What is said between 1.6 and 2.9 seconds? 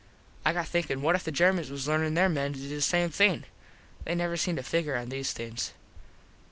was learnin there men to do the